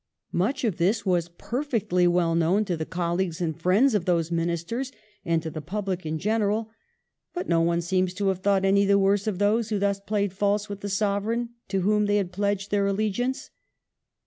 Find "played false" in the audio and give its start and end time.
9.99-10.67